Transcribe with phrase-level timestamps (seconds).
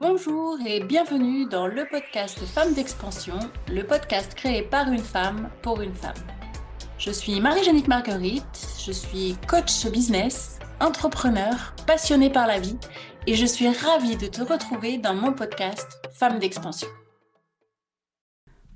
[0.00, 3.38] Bonjour et bienvenue dans le podcast Femmes d'expansion,
[3.68, 6.12] le podcast créé par une femme pour une femme.
[6.98, 12.76] Je suis Marie-Jeannick Marguerite, je suis coach business, entrepreneur, passionnée par la vie
[13.26, 16.88] et je suis ravie de te retrouver dans mon podcast Femmes d'expansion.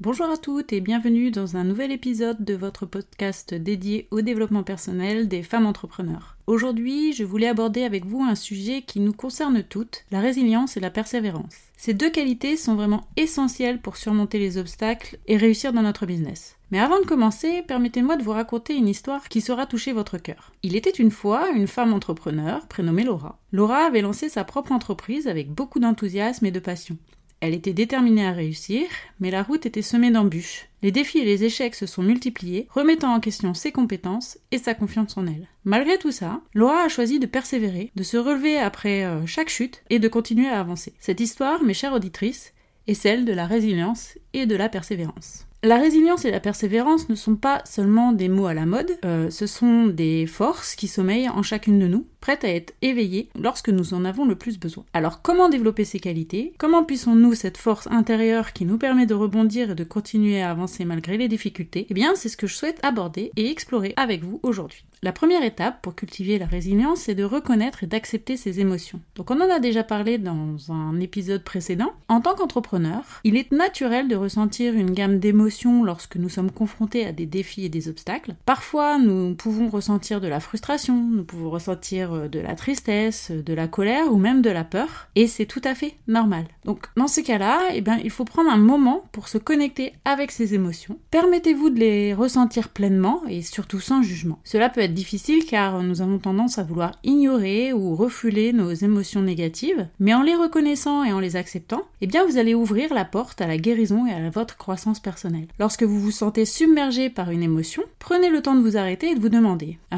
[0.01, 4.63] Bonjour à toutes et bienvenue dans un nouvel épisode de votre podcast dédié au développement
[4.63, 6.37] personnel des femmes entrepreneurs.
[6.47, 10.81] Aujourd'hui, je voulais aborder avec vous un sujet qui nous concerne toutes, la résilience et
[10.81, 11.57] la persévérance.
[11.77, 16.55] Ces deux qualités sont vraiment essentielles pour surmonter les obstacles et réussir dans notre business.
[16.71, 20.53] Mais avant de commencer, permettez-moi de vous raconter une histoire qui saura toucher votre cœur.
[20.63, 23.41] Il était une fois une femme entrepreneur prénommée Laura.
[23.51, 26.97] Laura avait lancé sa propre entreprise avec beaucoup d'enthousiasme et de passion.
[27.41, 28.87] Elle était déterminée à réussir,
[29.21, 30.67] mais la route était semée d'embûches.
[30.83, 34.75] Les défis et les échecs se sont multipliés, remettant en question ses compétences et sa
[34.75, 35.47] confiance en elle.
[35.65, 39.83] Malgré tout ça, Laura a choisi de persévérer, de se relever après euh, chaque chute
[39.91, 40.95] et de continuer à avancer.
[40.99, 42.55] Cette histoire, mes chères auditrices,
[42.89, 45.47] est celle de la résilience et de la persévérance.
[45.65, 49.29] La résilience et la persévérance ne sont pas seulement des mots à la mode, euh,
[49.29, 53.69] ce sont des forces qui sommeillent en chacune de nous, prêtes à être éveillées lorsque
[53.69, 54.85] nous en avons le plus besoin.
[54.93, 56.53] Alors comment développer ces qualités?
[56.59, 60.85] Comment puissons-nous cette force intérieure qui nous permet de rebondir et de continuer à avancer
[60.85, 61.87] malgré les difficultés?
[61.91, 64.85] Eh bien c'est ce que je souhaite aborder et explorer avec vous aujourd'hui.
[65.01, 69.01] La première étape pour cultiver la résilience, c'est de reconnaître et d'accepter ses émotions.
[69.15, 71.93] Donc on en a déjà parlé dans un épisode précédent.
[72.09, 77.07] En tant qu'entrepreneur, il est naturel de ressentir une gamme d'émotions lorsque nous sommes confrontés
[77.07, 78.35] à des défis et des obstacles.
[78.45, 83.55] Parfois, nous pouvons ressentir de la frustration, nous pouvons ressentir euh, de la tristesse, de
[83.55, 86.45] la colère ou même de la peur, et c'est tout à fait normal.
[86.65, 90.31] Donc dans ces cas-là, eh bien, il faut prendre un moment pour se connecter avec
[90.31, 90.99] ces émotions.
[91.11, 94.39] Permettez-vous de les ressentir pleinement et surtout sans jugement.
[94.45, 99.23] Cela peut être difficile car nous avons tendance à vouloir ignorer ou refouler nos émotions
[99.23, 103.05] négatives, mais en les reconnaissant et en les acceptant, eh bien vous allez ouvrir la
[103.05, 105.49] porte à la guérison et à votre croissance personnelle.
[105.59, 109.15] Lorsque vous vous sentez submergé par une émotion, prenez le temps de vous arrêter et
[109.15, 109.97] de vous demander euh,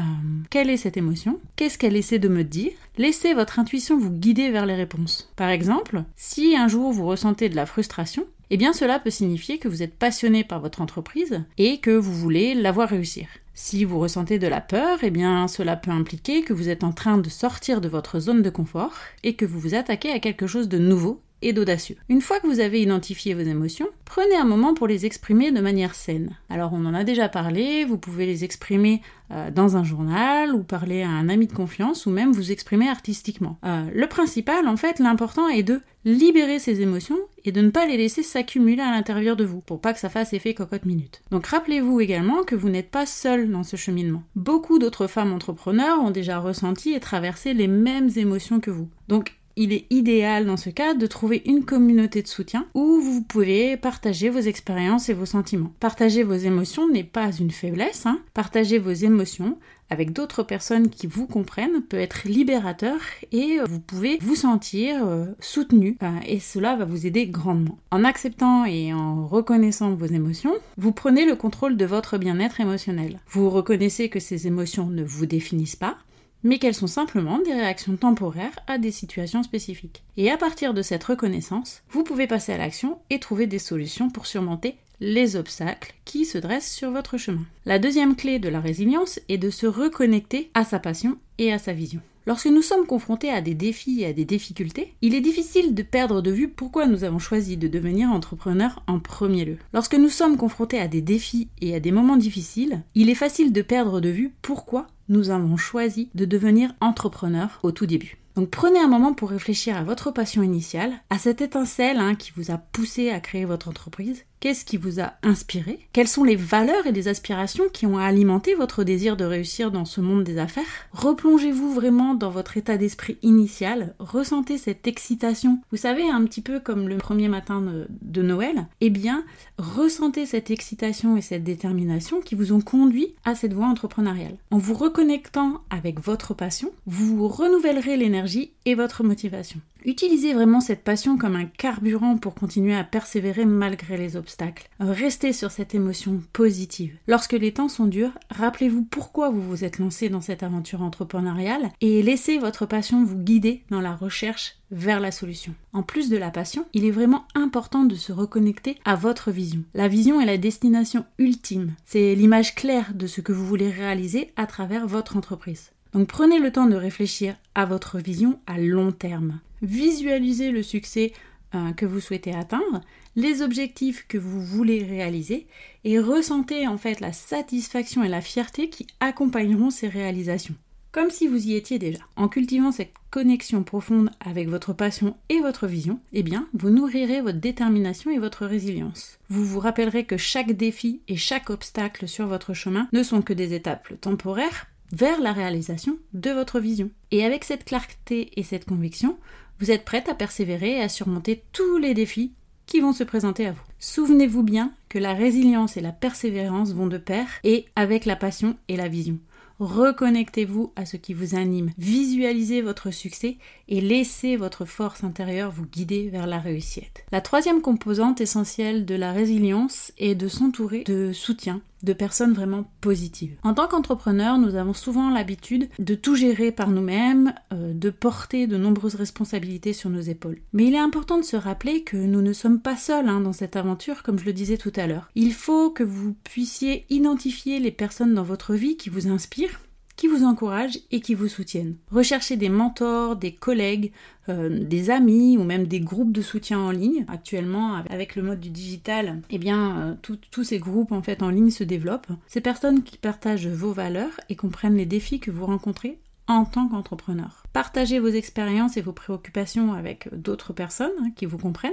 [0.49, 1.39] quelle est cette émotion?
[1.61, 2.71] Qu'est-ce qu'elle essaie de me dire?
[2.97, 5.31] Laissez votre intuition vous guider vers les réponses.
[5.35, 9.59] Par exemple, si un jour vous ressentez de la frustration, eh bien cela peut signifier
[9.59, 13.27] que vous êtes passionné par votre entreprise et que vous voulez la voir réussir.
[13.53, 16.93] Si vous ressentez de la peur, eh bien cela peut impliquer que vous êtes en
[16.93, 20.47] train de sortir de votre zone de confort et que vous vous attaquez à quelque
[20.47, 21.97] chose de nouveau et d'audacieux.
[22.09, 25.61] Une fois que vous avez identifié vos émotions, prenez un moment pour les exprimer de
[25.61, 26.35] manière saine.
[26.49, 30.63] Alors on en a déjà parlé, vous pouvez les exprimer euh, dans un journal ou
[30.63, 33.57] parler à un ami de confiance ou même vous exprimer artistiquement.
[33.65, 37.85] Euh, le principal, en fait, l'important est de libérer ces émotions et de ne pas
[37.85, 41.21] les laisser s'accumuler à l'intérieur de vous pour pas que ça fasse effet cocotte minute.
[41.31, 44.23] Donc rappelez-vous également que vous n'êtes pas seul dans ce cheminement.
[44.35, 48.89] Beaucoup d'autres femmes entrepreneurs ont déjà ressenti et traversé les mêmes émotions que vous.
[49.07, 53.21] Donc il est idéal dans ce cas de trouver une communauté de soutien où vous
[53.21, 55.73] pouvez partager vos expériences et vos sentiments.
[55.79, 58.19] Partager vos émotions n'est pas une faiblesse, hein.
[58.33, 59.57] partager vos émotions
[59.91, 62.97] avec d'autres personnes qui vous comprennent peut être libérateur
[63.33, 67.77] et vous pouvez vous sentir euh, soutenu euh, et cela va vous aider grandement.
[67.91, 73.19] En acceptant et en reconnaissant vos émotions, vous prenez le contrôle de votre bien-être émotionnel.
[73.27, 75.97] Vous reconnaissez que ces émotions ne vous définissent pas,
[76.43, 80.03] mais qu'elles sont simplement des réactions temporaires à des situations spécifiques.
[80.17, 84.09] Et à partir de cette reconnaissance, vous pouvez passer à l'action et trouver des solutions
[84.09, 87.43] pour surmonter les obstacles qui se dressent sur votre chemin.
[87.65, 91.57] La deuxième clé de la résilience est de se reconnecter à sa passion et à
[91.57, 92.01] sa vision.
[92.27, 95.81] Lorsque nous sommes confrontés à des défis et à des difficultés, il est difficile de
[95.81, 99.57] perdre de vue pourquoi nous avons choisi de devenir entrepreneur en premier lieu.
[99.73, 103.51] Lorsque nous sommes confrontés à des défis et à des moments difficiles, il est facile
[103.51, 108.20] de perdre de vue pourquoi nous avons choisi de devenir entrepreneur au tout début.
[108.35, 112.31] Donc prenez un moment pour réfléchir à votre passion initiale, à cette étincelle hein, qui
[112.35, 115.77] vous a poussé à créer votre entreprise, Qu'est-ce qui vous a inspiré?
[115.93, 119.85] Quelles sont les valeurs et les aspirations qui ont alimenté votre désir de réussir dans
[119.85, 120.63] ce monde des affaires?
[120.93, 125.59] Replongez-vous vraiment dans votre état d'esprit initial, ressentez cette excitation.
[125.69, 129.25] Vous savez, un petit peu comme le premier matin de, Noël, eh bien,
[129.59, 134.37] ressentez cette excitation et cette détermination qui vous ont conduit à cette voie entrepreneuriale.
[134.49, 138.30] En vous reconnectant avec votre passion, vous renouvellerez l'énergie
[138.65, 139.59] et votre motivation.
[139.83, 144.69] Utilisez vraiment cette passion comme un carburant pour continuer à persévérer malgré les obstacles.
[144.79, 146.95] Restez sur cette émotion positive.
[147.07, 151.71] Lorsque les temps sont durs, rappelez-vous pourquoi vous vous êtes lancé dans cette aventure entrepreneuriale
[151.81, 155.53] et laissez votre passion vous guider dans la recherche vers la solution.
[155.73, 159.63] En plus de la passion, il est vraiment important de se reconnecter à votre vision.
[159.73, 161.73] La vision est la destination ultime.
[161.85, 165.71] C'est l'image claire de ce que vous voulez réaliser à travers votre entreprise.
[165.93, 169.39] Donc prenez le temps de réfléchir à votre vision à long terme.
[169.61, 171.13] Visualisez le succès
[171.53, 172.81] euh, que vous souhaitez atteindre,
[173.15, 175.47] les objectifs que vous voulez réaliser
[175.83, 180.55] et ressentez en fait la satisfaction et la fierté qui accompagneront ces réalisations.
[180.93, 181.99] Comme si vous y étiez déjà.
[182.17, 187.21] En cultivant cette connexion profonde avec votre passion et votre vision, eh bien, vous nourrirez
[187.21, 189.17] votre détermination et votre résilience.
[189.29, 193.31] Vous vous rappellerez que chaque défi et chaque obstacle sur votre chemin ne sont que
[193.31, 196.89] des étapes temporaires vers la réalisation de votre vision.
[197.11, 199.17] Et avec cette clarté et cette conviction,
[199.59, 202.33] vous êtes prête à persévérer et à surmonter tous les défis
[202.65, 203.61] qui vont se présenter à vous.
[203.79, 208.55] Souvenez-vous bien que la résilience et la persévérance vont de pair et avec la passion
[208.67, 209.19] et la vision.
[209.59, 215.67] Reconnectez-vous à ce qui vous anime, visualisez votre succès et laissez votre force intérieure vous
[215.67, 217.03] guider vers la réussite.
[217.11, 222.69] La troisième composante essentielle de la résilience est de s'entourer de soutien de personnes vraiment
[222.81, 223.35] positives.
[223.43, 228.47] En tant qu'entrepreneur, nous avons souvent l'habitude de tout gérer par nous-mêmes, euh, de porter
[228.47, 230.41] de nombreuses responsabilités sur nos épaules.
[230.53, 233.33] Mais il est important de se rappeler que nous ne sommes pas seuls hein, dans
[233.33, 235.09] cette aventure, comme je le disais tout à l'heure.
[235.15, 239.59] Il faut que vous puissiez identifier les personnes dans votre vie qui vous inspirent
[240.01, 241.75] qui vous encouragent et qui vous soutiennent.
[241.91, 243.91] Recherchez des mentors, des collègues,
[244.29, 247.05] euh, des amis ou même des groupes de soutien en ligne.
[247.07, 251.29] Actuellement, avec le mode du digital, eh bien, euh, tous ces groupes en fait en
[251.29, 252.11] ligne se développent.
[252.25, 256.67] Ces personnes qui partagent vos valeurs et comprennent les défis que vous rencontrez en tant
[256.67, 257.43] qu'entrepreneur.
[257.53, 261.71] Partager vos expériences et vos préoccupations avec d'autres personnes hein, qui vous comprennent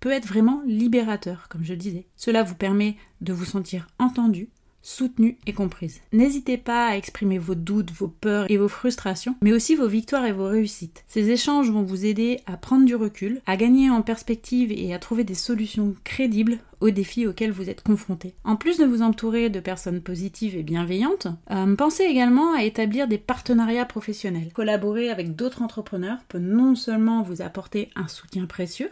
[0.00, 2.06] peut être vraiment libérateur, comme je disais.
[2.16, 4.48] Cela vous permet de vous sentir entendu,
[4.86, 6.00] soutenue et comprise.
[6.12, 10.24] N'hésitez pas à exprimer vos doutes, vos peurs et vos frustrations, mais aussi vos victoires
[10.24, 11.02] et vos réussites.
[11.08, 15.00] Ces échanges vont vous aider à prendre du recul, à gagner en perspective et à
[15.00, 18.34] trouver des solutions crédibles aux défis auxquels vous êtes confrontés.
[18.44, 23.08] En plus de vous entourer de personnes positives et bienveillantes, euh, pensez également à établir
[23.08, 24.52] des partenariats professionnels.
[24.54, 28.90] Collaborer avec d'autres entrepreneurs peut non seulement vous apporter un soutien précieux,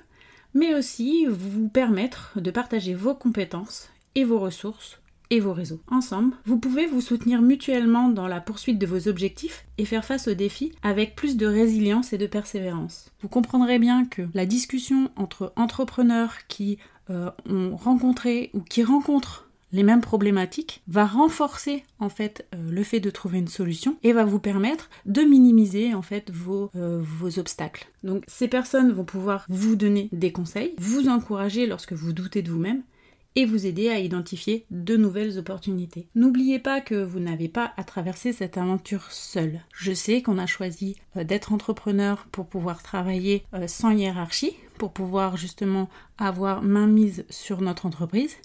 [0.55, 4.99] mais aussi vous permettre de partager vos compétences et vos ressources
[5.31, 5.81] et vos réseaux.
[5.91, 10.29] Ensemble, vous pouvez vous soutenir mutuellement dans la poursuite de vos objectifs et faire face
[10.29, 13.11] aux défis avec plus de résilience et de persévérance.
[13.21, 16.79] Vous comprendrez bien que la discussion entre entrepreneurs qui
[17.11, 22.82] euh, ont rencontré ou qui rencontrent les mêmes problématiques va renforcer en fait euh, le
[22.85, 27.00] fait de trouver une solution et va vous permettre de minimiser en fait vos, euh,
[27.03, 27.88] vos obstacles.
[28.05, 32.53] Donc ces personnes vont pouvoir vous donner des conseils, vous encourager lorsque vous doutez de
[32.53, 32.82] vous-même
[33.37, 36.09] et vous aider à identifier de nouvelles opportunités.
[36.15, 39.61] N'oubliez pas que vous n'avez pas à traverser cette aventure seul.
[39.75, 44.93] Je sais qu'on a choisi euh, d'être entrepreneur pour pouvoir travailler euh, sans hiérarchie, pour
[44.93, 45.89] pouvoir justement
[46.19, 48.37] avoir main mise sur notre entreprise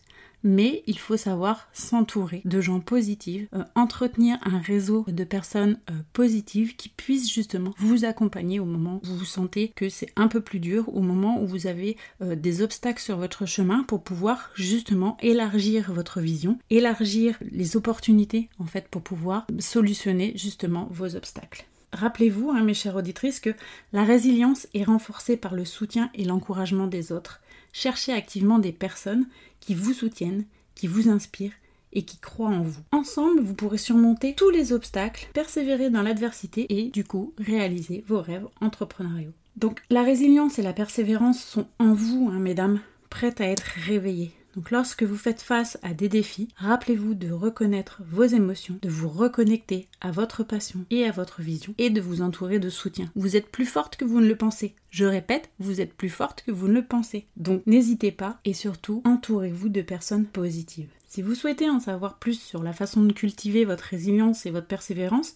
[0.44, 5.94] mais il faut savoir s'entourer de gens positifs, euh, entretenir un réseau de personnes euh,
[6.14, 10.42] positives qui puissent justement vous accompagner au moment où vous sentez que c'est un peu
[10.42, 14.52] plus dur, au moment où vous avez euh, des obstacles sur votre chemin pour pouvoir
[14.56, 21.66] justement élargir votre vision, élargir les opportunités en fait pour pouvoir solutionner justement vos obstacles.
[21.92, 23.56] Rappelez-vous, hein, mes chères auditrices, que
[23.94, 27.42] la résilience est renforcée par le soutien et l'encouragement des autres.
[27.74, 29.28] Cherchez activement des personnes
[29.60, 30.46] qui vous soutiennent,
[30.76, 31.54] qui vous inspirent
[31.94, 32.82] et qui croient en vous.
[32.92, 38.22] Ensemble, vous pourrez surmonter tous les obstacles, persévérer dans l'adversité et du coup réaliser vos
[38.22, 39.34] rêves entrepreneuriaux.
[39.56, 44.32] Donc la résilience et la persévérance sont en vous, hein, mesdames, prêtes à être réveillées.
[44.60, 49.08] Donc lorsque vous faites face à des défis, rappelez-vous de reconnaître vos émotions, de vous
[49.08, 53.10] reconnecter à votre passion et à votre vision et de vous entourer de soutien.
[53.16, 54.76] Vous êtes plus forte que vous ne le pensez.
[54.90, 57.26] Je répète, vous êtes plus forte que vous ne le pensez.
[57.38, 60.90] Donc n'hésitez pas et surtout entourez-vous de personnes positives.
[61.08, 64.68] Si vous souhaitez en savoir plus sur la façon de cultiver votre résilience et votre
[64.68, 65.36] persévérance,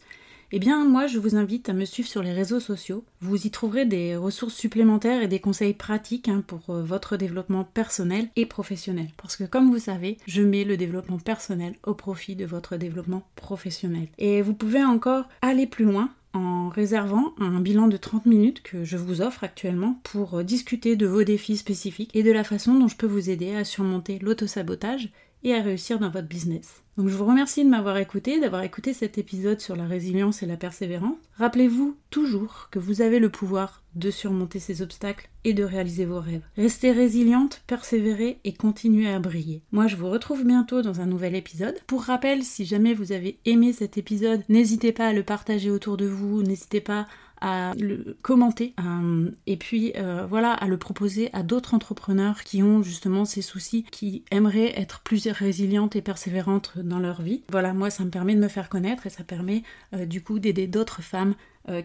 [0.55, 3.03] eh bien, moi, je vous invite à me suivre sur les réseaux sociaux.
[3.21, 7.63] Vous y trouverez des ressources supplémentaires et des conseils pratiques hein, pour euh, votre développement
[7.63, 9.07] personnel et professionnel.
[9.17, 13.23] Parce que, comme vous savez, je mets le développement personnel au profit de votre développement
[13.35, 14.09] professionnel.
[14.19, 18.83] Et vous pouvez encore aller plus loin en réservant un bilan de 30 minutes que
[18.83, 22.75] je vous offre actuellement pour euh, discuter de vos défis spécifiques et de la façon
[22.75, 25.09] dont je peux vous aider à surmonter l'autosabotage
[25.43, 26.82] et à réussir dans votre business.
[26.97, 30.45] Donc je vous remercie de m'avoir écouté, d'avoir écouté cet épisode sur la résilience et
[30.45, 31.17] la persévérance.
[31.37, 36.19] Rappelez-vous toujours que vous avez le pouvoir de surmonter ces obstacles et de réaliser vos
[36.19, 36.43] rêves.
[36.55, 39.63] Restez résiliente, persévérez et continuez à briller.
[39.71, 41.79] Moi je vous retrouve bientôt dans un nouvel épisode.
[41.87, 45.97] Pour rappel, si jamais vous avez aimé cet épisode, n'hésitez pas à le partager autour
[45.97, 47.07] de vous, n'hésitez pas
[47.43, 52.63] à le commenter euh, et puis euh, voilà à le proposer à d'autres entrepreneurs qui
[52.63, 57.43] ont justement ces soucis, qui aimeraient être plus résilientes et persévérantes dans leur vie.
[57.51, 60.39] Voilà, moi ça me permet de me faire connaître et ça permet euh, du coup
[60.39, 61.35] d'aider d'autres femmes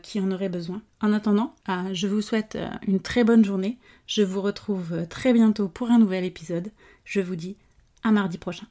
[0.03, 0.83] qui en auraient besoin.
[1.00, 1.55] En attendant,
[1.93, 3.79] je vous souhaite une très bonne journée.
[4.09, 6.73] Je vous retrouve très bientôt pour un nouvel épisode.
[7.05, 7.55] Je vous dis
[8.03, 8.67] à mardi prochain.